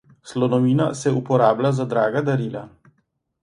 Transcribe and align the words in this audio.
Slonovina 0.29 0.87
se 1.01 1.13
uporablja 1.19 1.73
za 1.83 1.89
draga 1.95 2.27
darila. 2.33 2.67